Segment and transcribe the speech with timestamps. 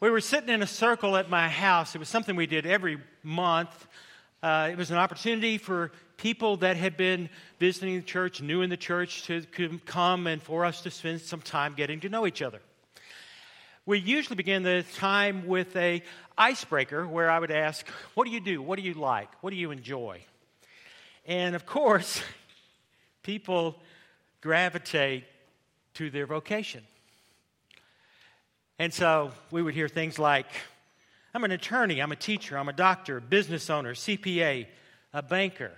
[0.00, 1.94] We were sitting in a circle at my house.
[1.94, 3.86] It was something we did every month.
[4.42, 8.70] Uh, it was an opportunity for people that had been visiting the church, new in
[8.70, 9.42] the church, to
[9.84, 12.60] come and for us to spend some time getting to know each other.
[13.84, 16.02] We usually begin the time with a
[16.38, 18.62] icebreaker where I would ask, "What do you do?
[18.62, 19.28] What do you like?
[19.42, 20.24] What do you enjoy?"
[21.26, 22.22] And of course,
[23.22, 23.78] people
[24.40, 25.24] gravitate
[25.92, 26.86] to their vocation.
[28.80, 30.46] And so we would hear things like,
[31.34, 34.66] I'm an attorney, I'm a teacher, I'm a doctor, business owner, CPA,
[35.12, 35.72] a banker.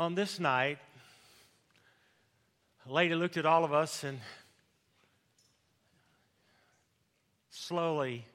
[0.00, 0.78] On this night,
[2.88, 4.18] a lady looked at all of us and
[7.50, 8.26] slowly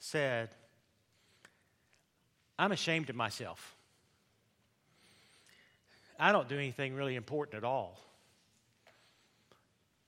[0.00, 0.48] said,
[2.58, 3.76] I'm ashamed of myself.
[6.18, 8.00] I don't do anything really important at all.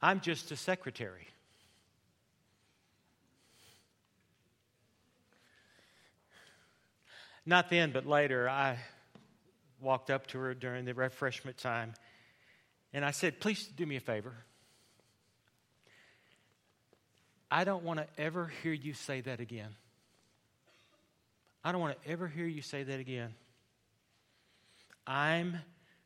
[0.00, 1.28] I'm just a secretary.
[7.48, 8.76] Not then, but later, I
[9.80, 11.94] walked up to her during the refreshment time
[12.92, 14.34] and I said, Please do me a favor.
[17.50, 19.70] I don't want to ever hear you say that again.
[21.64, 23.32] I don't want to ever hear you say that again.
[25.06, 25.56] I'm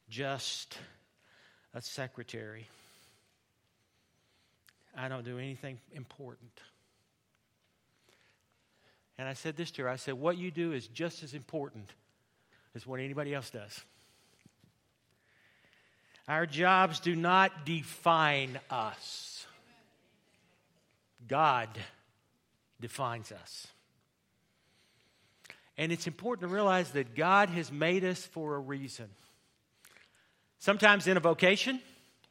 [0.08, 0.78] just
[1.74, 2.68] a secretary.
[4.96, 6.52] I don't do anything important.
[9.18, 11.90] And I said this to her I said, What you do is just as important
[12.74, 13.80] as what anybody else does.
[16.28, 19.46] Our jobs do not define us,
[21.28, 21.68] God
[22.80, 23.66] defines us.
[25.78, 29.08] And it's important to realize that God has made us for a reason.
[30.58, 31.80] Sometimes in a vocation,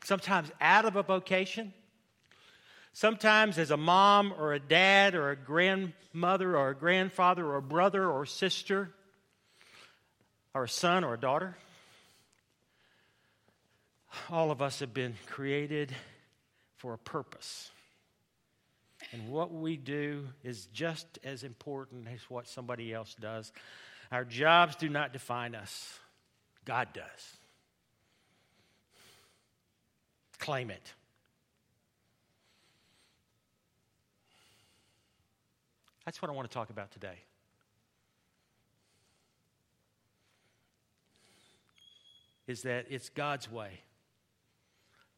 [0.03, 1.73] sometimes out of a vocation,
[2.93, 7.61] sometimes as a mom or a dad or a grandmother or a grandfather or a
[7.61, 8.91] brother or sister
[10.53, 11.57] or a son or a daughter.
[14.29, 15.93] All of us have been created
[16.77, 17.71] for a purpose.
[19.13, 23.51] And what we do is just as important as what somebody else does.
[24.11, 25.99] Our jobs do not define us,
[26.65, 27.37] God does.
[30.39, 30.93] Claim it.
[36.05, 37.19] That's what I want to talk about today.
[42.47, 43.79] Is that it's God's way.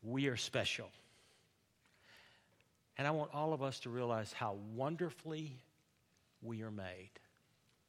[0.03, 0.89] We are special.
[2.97, 5.55] And I want all of us to realize how wonderfully
[6.41, 7.09] we are made.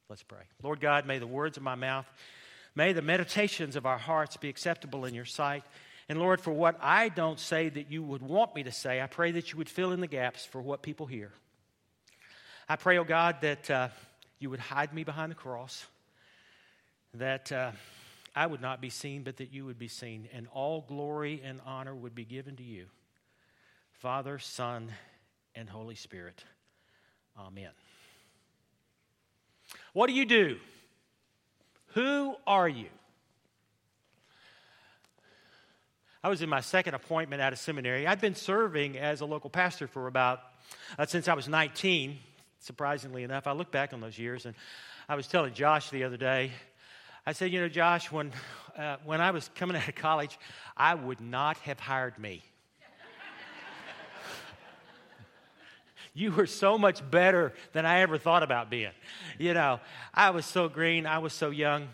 [0.08, 0.42] Let's pray.
[0.62, 2.06] Lord God, may the words of my mouth,
[2.74, 5.64] may the meditations of our hearts be acceptable in your sight.
[6.08, 9.06] And Lord, for what I don't say that you would want me to say, I
[9.06, 11.32] pray that you would fill in the gaps for what people hear.
[12.68, 13.88] I pray, oh God, that uh,
[14.38, 15.84] you would hide me behind the cross,
[17.12, 17.72] that uh,
[18.34, 21.60] I would not be seen, but that you would be seen, and all glory and
[21.66, 22.86] honor would be given to you,
[23.92, 24.90] Father, Son,
[25.54, 26.42] and Holy Spirit.
[27.38, 27.70] Amen.
[29.92, 30.56] What do you do?
[31.88, 32.88] Who are you?
[36.22, 38.06] I was in my second appointment at a seminary.
[38.06, 40.40] I'd been serving as a local pastor for about,
[40.98, 42.18] uh, since I was 19,
[42.64, 43.46] surprisingly enough.
[43.46, 44.54] I look back on those years, and
[45.08, 46.50] I was telling Josh the other day,
[47.26, 48.32] I said, You know, Josh, when,
[48.76, 50.38] uh, when I was coming out of college,
[50.76, 52.42] I would not have hired me.
[56.14, 58.92] you were so much better than I ever thought about being.
[59.38, 59.80] You know,
[60.12, 61.88] I was so green, I was so young.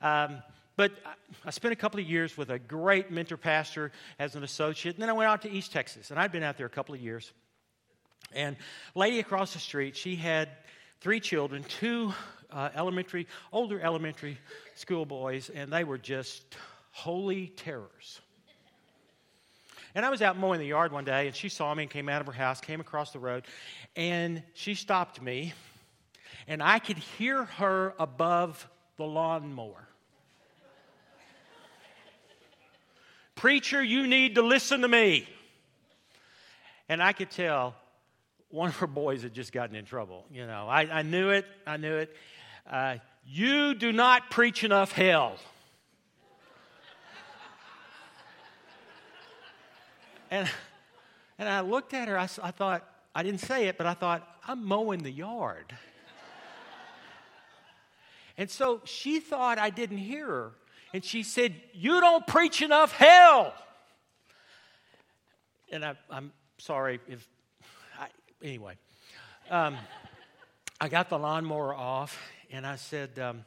[0.00, 0.42] Um,
[0.76, 0.92] but
[1.44, 4.94] I spent a couple of years with a great mentor pastor as an associate.
[4.94, 6.94] And then I went out to East Texas, and I'd been out there a couple
[6.94, 7.32] of years.
[8.34, 8.56] And
[8.94, 10.48] lady across the street, she had
[11.00, 12.12] three children, two
[12.50, 14.38] uh, elementary, older elementary
[14.74, 16.56] school boys, and they were just
[16.92, 18.20] holy terrors.
[19.94, 22.08] And I was out mowing the yard one day, and she saw me and came
[22.08, 23.46] out of her house, came across the road,
[23.96, 25.54] and she stopped me,
[26.46, 29.88] and I could hear her above the lawnmower.
[33.34, 35.28] Preacher, you need to listen to me.
[36.88, 37.74] And I could tell
[38.56, 40.24] one of her boys had just gotten in trouble.
[40.32, 41.44] You know, I, I knew it.
[41.66, 42.16] I knew it.
[42.66, 45.36] Uh, you do not preach enough hell.
[50.30, 50.48] and,
[51.38, 52.18] and I looked at her.
[52.18, 55.76] I, I thought, I didn't say it, but I thought, I'm mowing the yard.
[58.38, 60.52] and so she thought I didn't hear her
[60.94, 63.52] and she said, You don't preach enough hell.
[65.70, 67.28] And I, am sorry if
[68.42, 68.74] anyway,
[69.50, 69.76] um,
[70.80, 73.44] I got the lawnmower off, and I said, um,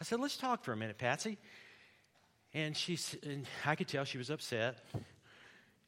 [0.00, 1.38] I said, let's talk for a minute, Patsy.
[2.54, 4.78] And she, and I could tell she was upset.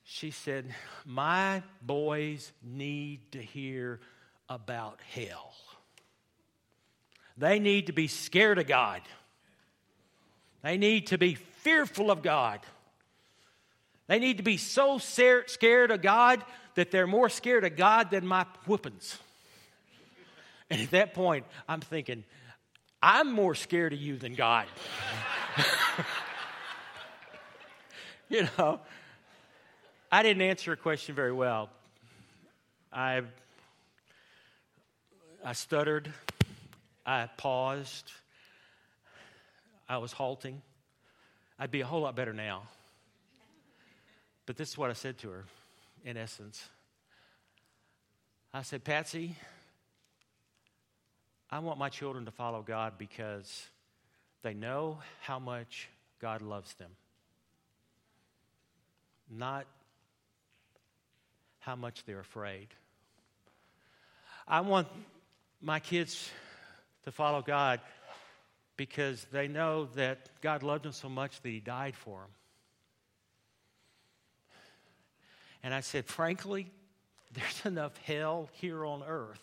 [0.05, 0.75] She said,
[1.05, 4.01] "My boys need to hear
[4.49, 5.55] about hell.
[7.37, 9.03] They need to be scared of God.
[10.63, 12.61] They need to be fearful of God.
[14.07, 16.45] They need to be so scared of God
[16.75, 19.19] that they're more scared of God than my whoopings.
[20.71, 22.25] And at that point, I'm thinking,
[23.03, 24.67] I'm more scared of you than God.
[28.29, 28.81] you know,
[30.11, 31.69] I didn't answer a question very well.
[32.93, 33.23] I,
[35.45, 36.13] I stuttered.
[37.05, 38.11] I paused.
[39.89, 40.63] I was halting.
[41.59, 42.63] I'd be a whole lot better now.
[44.47, 45.45] But this is what I said to her,
[46.05, 46.69] in essence.
[48.53, 49.35] I said, Patsy,
[51.51, 53.67] I want my children to follow God because
[54.43, 55.89] they know how much
[56.21, 56.91] God loves them,
[59.31, 59.67] not
[61.61, 62.69] how much they're afraid.
[64.47, 64.89] I want
[65.63, 66.31] my kids
[67.05, 67.81] to follow God
[68.77, 72.31] because they know that God loved them so much that He died for them.
[75.65, 76.71] And I said, frankly,
[77.33, 79.41] there's enough hell here on earth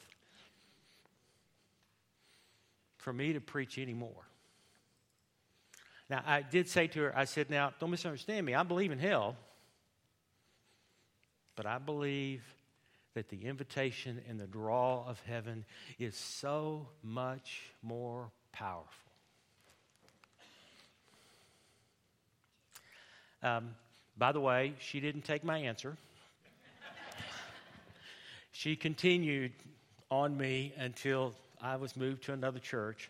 [3.00, 4.28] for me to preach anymore.
[6.10, 8.54] Now, I did say to her, I said, now, don't misunderstand me.
[8.54, 9.36] I believe in hell,
[11.56, 12.44] but I believe
[13.16, 15.66] that the invitation and the draw of heaven
[15.98, 18.86] is so much more powerful.
[23.42, 23.74] Um,
[24.18, 25.98] by the way, she didn't take my answer
[28.62, 29.54] she continued
[30.12, 33.10] on me until I was moved to another church.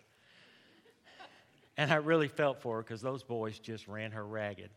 [1.75, 4.69] And I really felt for her because those boys just ran her ragged.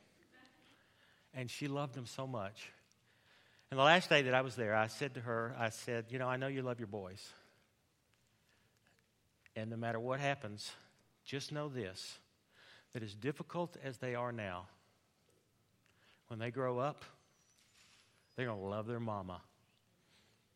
[1.32, 2.72] And she loved them so much.
[3.70, 6.18] And the last day that I was there, I said to her, I said, You
[6.18, 7.24] know, I know you love your boys.
[9.54, 10.72] And no matter what happens,
[11.24, 12.18] just know this
[12.94, 14.66] that as difficult as they are now,
[16.26, 17.04] when they grow up,
[18.34, 19.40] they're going to love their mama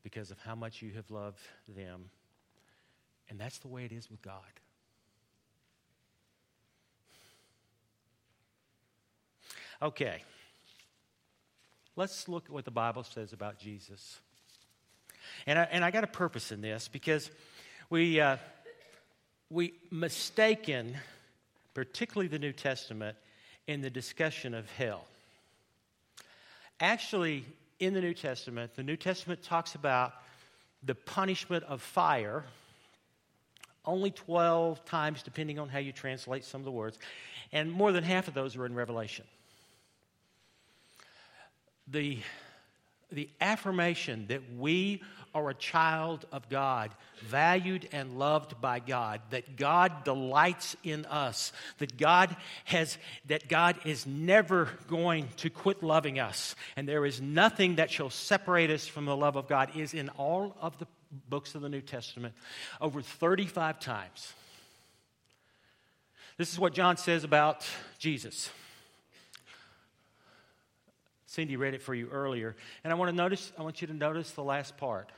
[0.08, 1.38] because of how much you have loved
[1.76, 2.06] them.
[3.28, 4.40] And that's the way it is with God.
[9.82, 10.22] Okay.
[11.94, 14.18] Let's look at what the Bible says about Jesus.
[15.46, 17.30] And I, and I got a purpose in this because
[17.90, 18.38] we, uh,
[19.50, 20.96] we mistaken,
[21.74, 23.14] particularly the New Testament,
[23.66, 25.04] in the discussion of hell.
[26.80, 27.44] Actually,
[27.78, 30.14] in the New Testament, the New Testament talks about
[30.82, 32.44] the punishment of fire
[33.84, 36.98] only 12 times, depending on how you translate some of the words,
[37.52, 39.24] and more than half of those are in Revelation.
[41.86, 42.18] The,
[43.10, 45.02] the affirmation that we
[45.34, 46.90] are a child of God,
[47.22, 52.34] valued and loved by God, that God delights in us, that God
[52.64, 57.90] has that God is never going to quit loving us, and there is nothing that
[57.90, 60.86] shall separate us from the love of God is in all of the
[61.28, 62.34] books of the New Testament
[62.80, 64.32] over 35 times.
[66.36, 67.66] This is what John says about
[67.98, 68.50] Jesus.
[71.38, 72.56] Cindy read it for you earlier.
[72.82, 75.12] And I want to notice, I want you to notice the last part.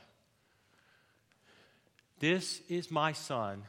[2.19, 3.63] This is my son,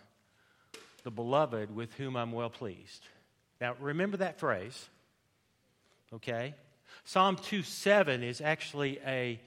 [1.02, 3.06] the beloved with whom I'm well pleased.
[3.58, 4.86] Now, remember that phrase,
[6.12, 6.54] okay?
[7.04, 9.40] Psalm 2 7 is actually a,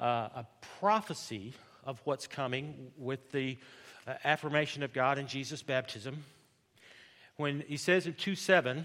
[0.00, 0.46] uh, a
[0.80, 1.52] prophecy
[1.84, 3.56] of what's coming with the
[4.04, 6.24] uh, affirmation of God in Jesus' baptism.
[7.36, 8.84] When he says in 2 7,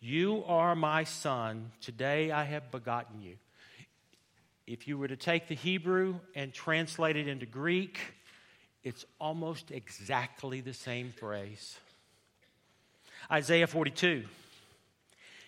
[0.00, 3.36] You are my son, today I have begotten you
[4.68, 7.98] if you were to take the Hebrew and translate it into Greek,
[8.84, 11.78] it's almost exactly the same phrase.
[13.32, 14.24] Isaiah 42.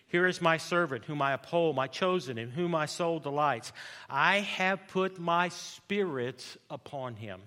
[0.09, 3.73] Here is my servant, whom I uphold, my chosen, in whom my soul delights.
[4.09, 7.41] I have put my spirit upon him,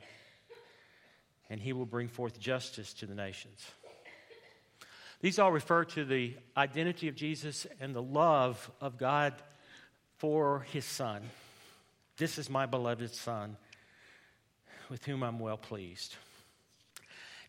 [1.50, 3.65] and he will bring forth justice to the nations.
[5.24, 9.34] These all refer to the identity of Jesus and the love of God
[10.18, 11.24] for his son.
[12.18, 13.58] This is my beloved Son,
[14.89, 16.15] with whom I'm well pleased.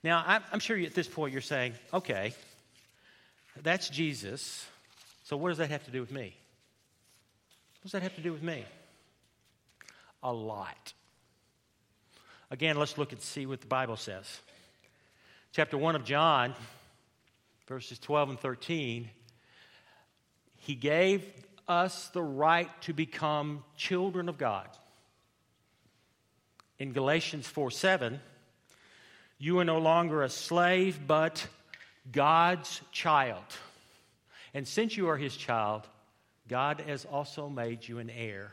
[0.02, 2.32] Now, I'm sure at this point you're saying, okay,
[3.62, 4.66] that's Jesus.
[5.24, 6.34] So what does that have to do with me?
[7.82, 8.64] What does that have to do with me?
[10.24, 10.94] a lot.
[12.50, 14.40] Again, let's look and see what the Bible says.
[15.52, 16.54] Chapter 1 of John,
[17.66, 19.10] verses 12 and 13.
[20.56, 21.24] He gave
[21.66, 24.68] us the right to become children of God.
[26.78, 28.20] In Galatians 4 7,
[29.38, 31.46] you are no longer a slave, but
[32.10, 33.44] God's child.
[34.52, 35.88] And since you are his child,
[36.48, 38.52] God has also made you an heir.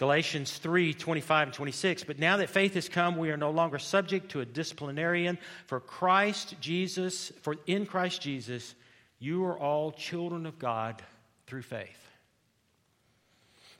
[0.00, 2.04] Galatians 3 25 and 26.
[2.04, 5.36] But now that faith has come, we are no longer subject to a disciplinarian.
[5.66, 8.74] For Christ Jesus, for in Christ Jesus,
[9.18, 11.02] you are all children of God
[11.46, 11.98] through faith.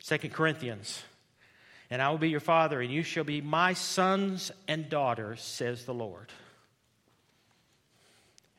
[0.05, 1.03] 2 Corinthians,
[1.89, 5.87] and I will be your father, and you shall be my sons and daughters, says
[5.87, 6.29] the Lord.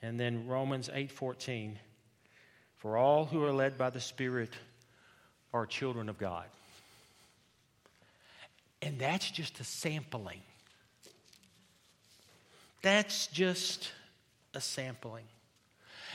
[0.02, 1.78] And then Romans 8:14,
[2.78, 4.50] for all who are led by the Spirit
[5.54, 6.48] are children of God.
[8.82, 10.42] And that's just a sampling.
[12.82, 13.92] That's just
[14.54, 15.26] a sampling.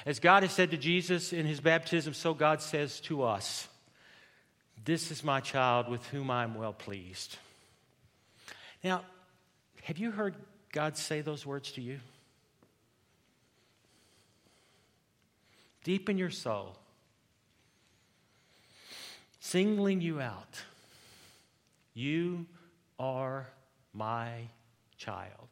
[0.04, 3.68] As God has said to Jesus in his baptism, so God says to us,
[4.84, 7.36] This is my child with whom I am well pleased.
[8.82, 9.02] Now,
[9.82, 10.34] have you heard
[10.72, 12.00] God say those words to you?
[15.84, 16.76] Deep in your soul,
[19.38, 20.60] singling you out,
[21.94, 22.46] you
[22.98, 23.48] are
[23.92, 24.48] my
[24.96, 25.48] child.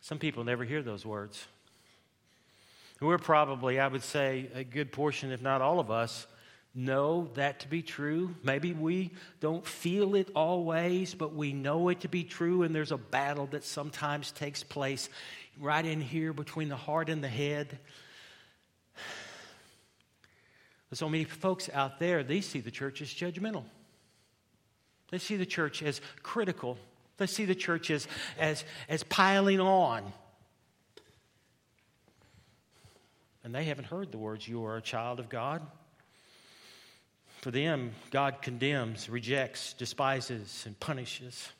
[0.00, 1.46] Some people never hear those words.
[3.00, 6.26] We're probably, I would say, a good portion, if not all of us,
[6.74, 8.34] know that to be true.
[8.42, 12.92] Maybe we don't feel it always, but we know it to be true, and there's
[12.92, 15.08] a battle that sometimes takes place
[15.58, 17.78] right in here between the heart and the head.
[20.94, 23.64] So many folks out there, they see the church as judgmental.
[25.10, 26.78] They see the church as critical
[27.16, 28.08] they see the church as,
[28.38, 30.12] as, as piling on.
[33.44, 35.62] And they haven't heard the words, You are a child of God.
[37.42, 41.50] For them, God condemns, rejects, despises, and punishes.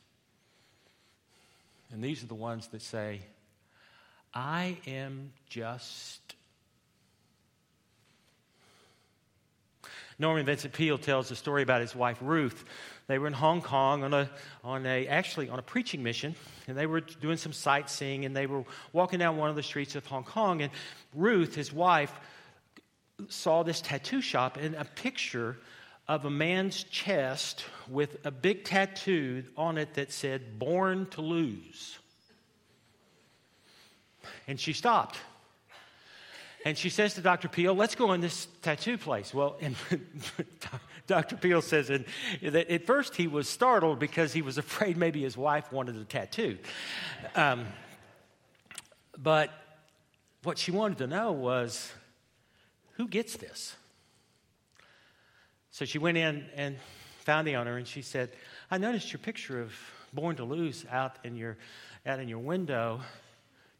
[1.93, 3.21] And these are the ones that say,
[4.33, 6.21] I am just.
[10.19, 12.65] Norman Vincent Peale tells a story about his wife Ruth
[13.07, 14.31] they were in Hong Kong on a,
[14.63, 16.35] on a, actually on a preaching mission,
[16.67, 19.95] and they were doing some sightseeing, and they were walking down one of the streets
[19.95, 20.73] of Hong Kong, and
[21.15, 22.13] Ruth, his wife,
[23.29, 25.59] saw this tattoo shop and a picture
[26.09, 31.99] of a man's chest with a big tattoo on it that said, Born to Lose.
[34.49, 35.19] And she stopped.
[36.65, 37.49] And she says to Dr.
[37.49, 39.35] Peale, let's go in this tattoo place.
[39.35, 39.77] Well, and
[41.07, 41.37] Dr.
[41.37, 42.07] Peale says and
[42.41, 46.05] that at first he was startled because he was afraid maybe his wife wanted a
[46.05, 46.57] tattoo.
[47.35, 47.67] Um,
[49.19, 49.51] but
[50.43, 51.93] what she wanted to know was
[52.93, 53.77] who gets this?
[55.71, 56.77] So she went in and
[57.21, 58.31] found the owner and she said,
[58.71, 59.75] I noticed your picture of
[60.15, 61.59] Born to Lose out in your,
[62.07, 63.01] out in your window.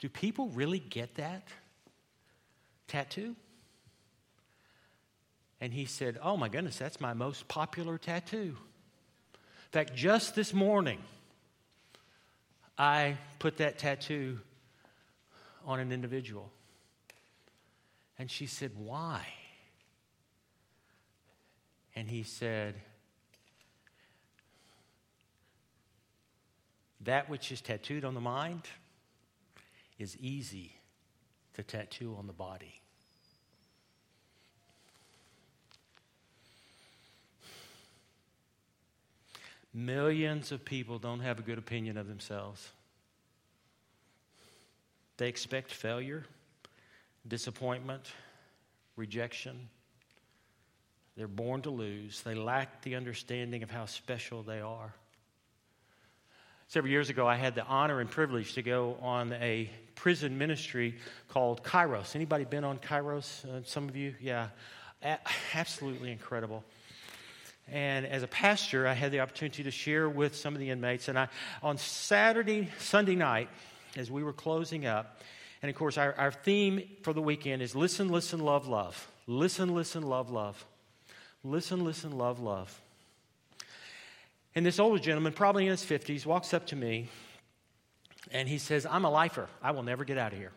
[0.01, 1.49] Do people really get that?
[2.89, 3.37] Tattoo?
[5.61, 8.57] And he said, Oh my goodness, that's my most popular tattoo.
[9.35, 10.99] In fact, just this morning,
[12.77, 14.41] I put that tattoo
[15.65, 16.51] on an individual.
[18.19, 19.27] And she said, Why?
[21.97, 22.75] And he said,
[27.01, 28.63] That which is tattooed on the mind
[29.99, 30.75] is easy
[31.55, 32.81] to tattoo on the body.
[39.73, 42.71] Millions of people don't have a good opinion of themselves.
[45.17, 46.25] They expect failure,
[47.27, 48.13] disappointment,
[48.97, 49.69] rejection.
[51.17, 52.23] They're born to lose.
[52.23, 54.95] They lack the understanding of how special they are.
[56.75, 60.97] Several years ago, I had the honor and privilege to go on a prison ministry
[61.29, 62.17] called Kairos.
[62.17, 63.45] Anybody been on Kairos?
[63.45, 64.17] Uh, some of you?
[64.21, 64.49] Yeah.
[65.01, 65.21] A-
[65.55, 66.65] absolutely incredible.
[67.69, 71.07] And as a pastor, I had the opportunity to share with some of the inmates.
[71.07, 71.29] And I,
[71.63, 73.51] on Saturday, Sunday night,
[73.97, 75.21] as we were closing up,
[75.63, 79.09] and of course, our, our theme for the weekend is listen, listen, love, love.
[79.29, 80.67] Listen, listen, love, love.
[81.45, 82.81] Listen, listen, love, love.
[84.55, 87.09] And this older gentleman, probably in his 50s, walks up to me
[88.31, 89.49] and he says, I'm a lifer.
[89.63, 90.53] I will never get out of here.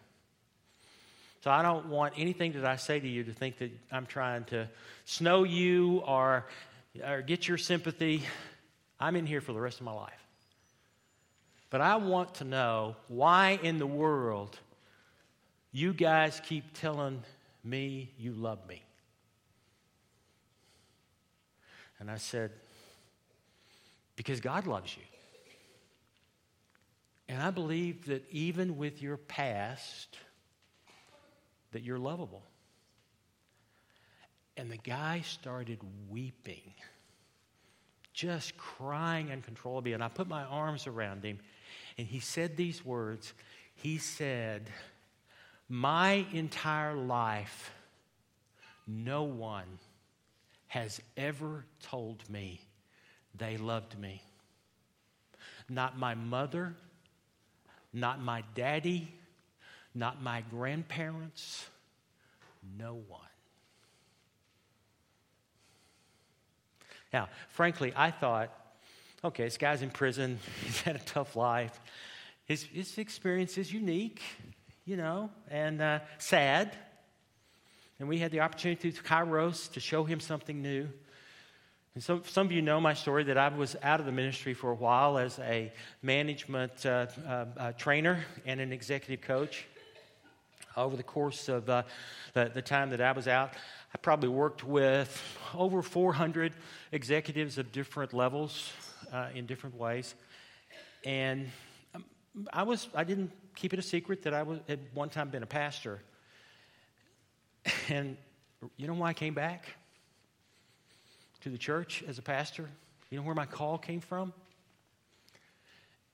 [1.44, 4.44] So I don't want anything that I say to you to think that I'm trying
[4.46, 4.68] to
[5.06, 6.46] snow you or,
[7.06, 8.24] or get your sympathy.
[9.00, 10.14] I'm in here for the rest of my life.
[11.70, 14.58] But I want to know why in the world
[15.72, 17.24] you guys keep telling
[17.64, 18.82] me you love me.
[22.00, 22.52] And I said,
[24.18, 25.04] Because God loves you.
[27.30, 30.18] And I believe that even with your past,
[31.72, 32.44] that you're lovable.
[34.56, 36.74] And the guy started weeping,
[38.14, 39.94] just crying uncontrollably.
[39.94, 41.40] And I put my arms around him,
[41.98, 43.34] and he said these words.
[43.76, 44.70] He said,
[45.70, 47.72] My entire life,
[48.88, 49.80] no one
[50.68, 52.62] has ever told me
[53.38, 54.22] they loved me.
[55.70, 56.76] Not my mother,
[57.94, 59.14] not my daddy,
[59.94, 61.68] not my grandparents,
[62.78, 63.22] no one.
[67.12, 68.52] Now, frankly, I thought,
[69.24, 71.80] okay, this guy's in prison, he's had a tough life.
[72.46, 74.22] His, his experience is unique,
[74.86, 76.76] you know, and uh, sad.
[78.00, 80.88] And we had the opportunity to Kairos to show him something new.
[81.98, 84.54] And so, some of you know my story that I was out of the ministry
[84.54, 85.72] for a while as a
[86.04, 89.66] management uh, uh, uh, trainer and an executive coach.
[90.76, 91.82] Over the course of uh,
[92.34, 93.54] the, the time that I was out,
[93.96, 95.24] I probably worked with
[95.56, 96.54] over 400
[96.92, 98.72] executives of different levels
[99.12, 100.14] uh, in different ways.
[101.04, 101.50] And
[101.96, 102.06] um,
[102.54, 105.42] I, was, I didn't keep it a secret that I was, had one time been
[105.42, 106.04] a pastor.
[107.90, 108.18] And
[108.76, 109.66] you know why I came back?
[111.48, 112.70] To the church as a pastor.
[113.10, 114.34] You know where my call came from?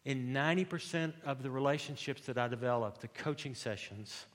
[0.06, 4.26] In 90% of the relationships that I developed, the coaching sessions,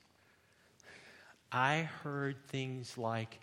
[1.53, 3.39] I heard things like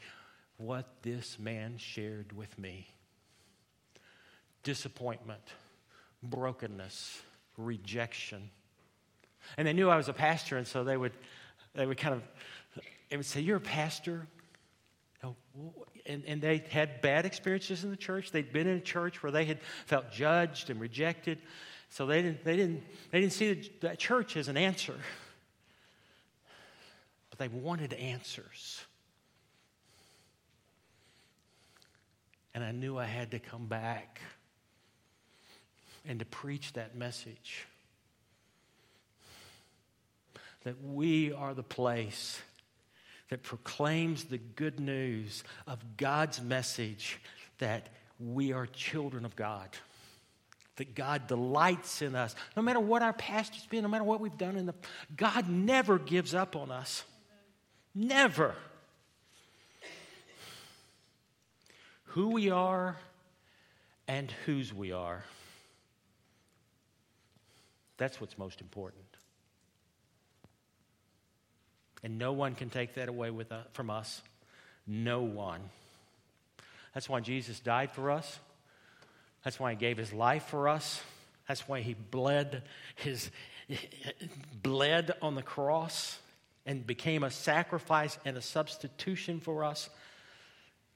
[0.57, 2.88] what this man shared with me
[4.63, 5.43] disappointment,
[6.23, 7.21] brokenness,
[7.56, 8.49] rejection.
[9.58, 11.13] And they knew I was a pastor, and so they would,
[11.73, 12.23] they would kind of
[13.10, 14.27] they would say, You're a pastor?
[16.06, 18.32] And, and they had bad experiences in the church.
[18.32, 21.39] They'd been in a church where they had felt judged and rejected.
[21.89, 24.95] So they didn't, they didn't, they didn't see that church as an answer.
[27.30, 28.84] But they wanted answers.
[32.54, 34.21] And I knew I had to come back
[36.08, 37.65] and to preach that message
[40.63, 42.41] that we are the place
[43.29, 47.19] that proclaims the good news of God's message
[47.57, 49.69] that we are children of God.
[50.77, 52.35] That God delights in us.
[52.55, 54.75] No matter what our past has been, no matter what we've done in the
[55.15, 57.03] God never gives up on us.
[57.93, 58.55] Never.
[62.07, 62.97] Who we are
[64.07, 65.23] and whose we are.
[67.97, 69.05] That's what's most important.
[72.06, 74.22] And no one can take that away with, uh, from us.
[74.86, 75.60] No one.
[76.94, 78.39] That's why Jesus died for us.
[79.44, 81.02] That's why he gave his life for us.
[81.48, 82.62] That's why he bled
[82.94, 83.32] his
[84.62, 86.20] bled on the cross
[86.68, 89.89] and became a sacrifice and a substitution for us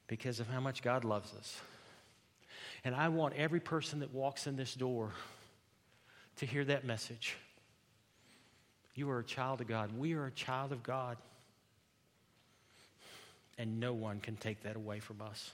[0.06, 1.60] because of how much God loves us.
[2.84, 5.10] And I want every person that walks in this door
[6.36, 7.36] to hear that message.
[8.96, 9.98] You are a child of God.
[9.98, 11.18] We are a child of God.
[13.58, 15.52] And no one can take that away from us.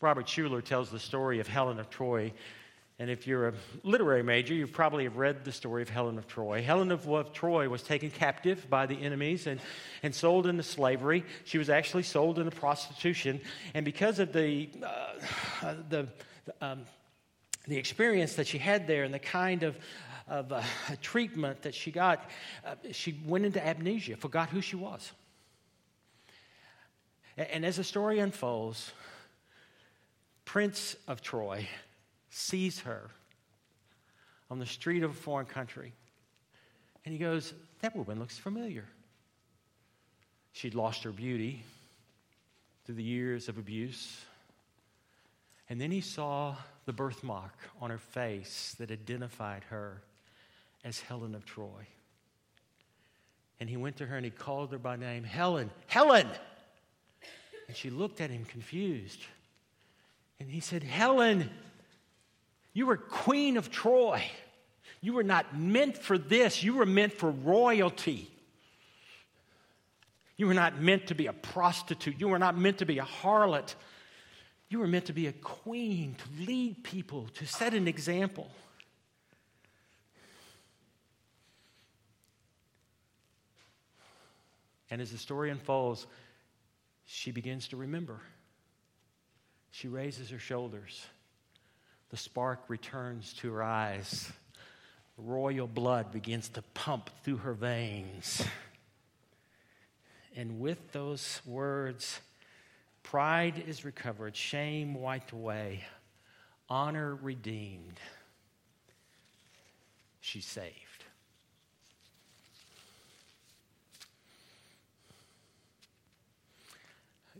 [0.00, 2.32] Robert Schuller tells the story of Helen of Troy.
[2.98, 6.28] And if you're a literary major, you probably have read the story of Helen of
[6.28, 6.62] Troy.
[6.62, 9.60] Helen of, of Troy was taken captive by the enemies and,
[10.04, 11.24] and sold into slavery.
[11.44, 13.40] She was actually sold into prostitution.
[13.74, 14.70] And because of the,
[15.60, 16.06] uh, the,
[16.60, 16.82] um,
[17.66, 19.76] the experience that she had there and the kind of
[20.28, 22.28] of a, a treatment that she got,
[22.64, 25.12] uh, she went into amnesia, forgot who she was.
[27.36, 28.92] And, and as the story unfolds,
[30.44, 31.68] Prince of Troy
[32.30, 33.10] sees her
[34.50, 35.92] on the street of a foreign country.
[37.04, 38.84] And he goes, That woman looks familiar.
[40.52, 41.64] She'd lost her beauty
[42.84, 44.20] through the years of abuse.
[45.68, 50.02] And then he saw the birthmark on her face that identified her
[50.84, 51.88] as Helen of Troy.
[53.58, 56.28] And he went to her and he called her by name, Helen, Helen!
[57.66, 59.20] And she looked at him confused.
[60.38, 61.48] And he said, Helen,
[62.74, 64.22] you were queen of Troy.
[65.00, 68.30] You were not meant for this, you were meant for royalty.
[70.36, 72.18] You were not meant to be a prostitute.
[72.18, 73.74] You were not meant to be a harlot.
[74.68, 78.50] You were meant to be a queen, to lead people, to set an example.
[84.94, 86.06] And as the story unfolds,
[87.04, 88.20] she begins to remember.
[89.72, 91.04] She raises her shoulders.
[92.10, 94.30] The spark returns to her eyes.
[95.18, 98.46] Royal blood begins to pump through her veins.
[100.36, 102.20] And with those words,
[103.02, 105.82] pride is recovered, shame wiped away,
[106.68, 107.98] honor redeemed.
[110.20, 110.83] She's saved.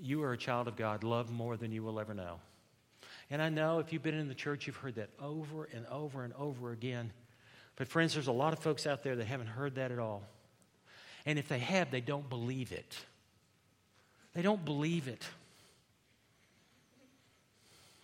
[0.00, 2.40] You are a child of God, loved more than you will ever know.
[3.30, 6.24] And I know if you've been in the church, you've heard that over and over
[6.24, 7.12] and over again.
[7.76, 10.22] But, friends, there's a lot of folks out there that haven't heard that at all.
[11.26, 12.96] And if they have, they don't believe it.
[14.34, 15.24] They don't believe it.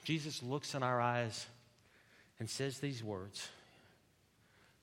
[0.04, 1.46] Jesus looks in our eyes
[2.38, 3.48] and says these words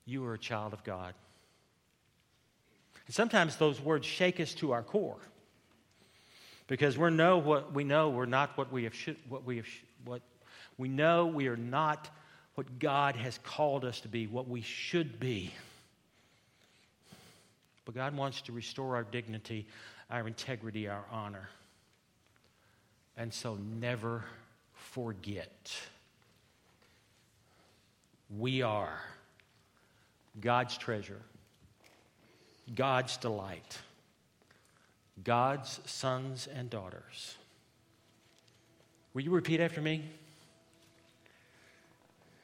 [0.05, 1.13] You are a child of God.
[3.07, 5.17] And sometimes those words shake us to our core
[6.67, 9.67] because we know what we know we're not what we have sh- what we have
[10.05, 10.21] what
[10.77, 12.09] we know we are not
[12.57, 15.53] what God has called us to be, what we should be.
[17.85, 19.67] But God wants to restore our dignity,
[20.09, 21.49] our integrity, our honor.
[23.15, 24.23] And so never
[24.73, 25.71] forget
[28.35, 28.99] we are
[30.41, 31.21] God's treasure,
[32.73, 33.77] God's delight,
[35.23, 37.35] God's sons and daughters.
[39.13, 40.03] Will you repeat after me?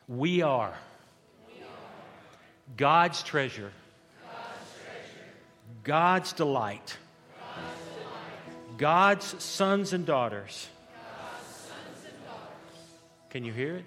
[0.08, 0.74] We are,
[1.48, 1.68] we are.
[2.76, 3.72] God's treasure.
[5.84, 6.98] God's delight.
[8.78, 10.68] God's sons and daughters.
[13.30, 13.86] Can you hear it?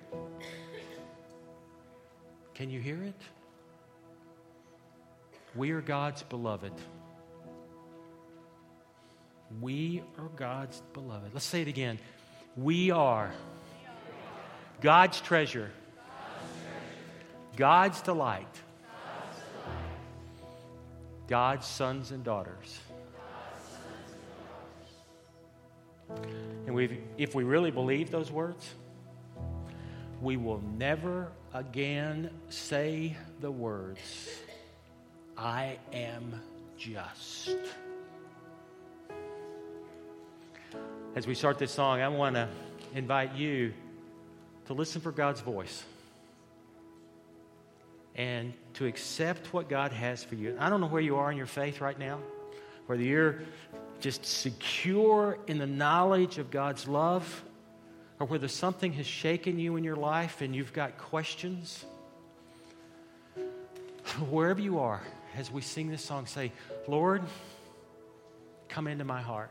[2.54, 3.20] Can you hear it?
[5.54, 6.72] We are God's beloved.
[9.60, 11.32] We are God's beloved.
[11.32, 11.98] Let's say it again.
[12.56, 13.32] We are
[14.80, 15.70] God's treasure,
[17.56, 18.46] God's delight.
[21.28, 22.78] God's sons and daughters.
[26.66, 28.74] And we if we really believe those words,
[30.20, 34.00] we will never again say the words,
[35.36, 36.40] I am
[36.76, 37.56] just.
[41.16, 42.46] As we start this song, I want to
[42.94, 43.72] invite you
[44.66, 45.82] to listen for God's voice
[48.14, 50.54] and to accept what God has for you.
[50.60, 52.18] I don't know where you are in your faith right now,
[52.84, 53.40] whether you're
[53.98, 57.44] just secure in the knowledge of God's love
[58.20, 61.86] or whether something has shaken you in your life and you've got questions.
[64.28, 65.00] Wherever you are,
[65.34, 66.52] as we sing this song, say,
[66.86, 67.22] Lord,
[68.68, 69.50] come into my heart.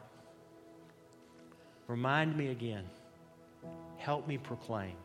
[1.88, 2.84] Remind me again.
[3.98, 4.96] Help me proclaim.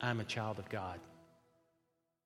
[0.00, 1.00] I'm a child of God.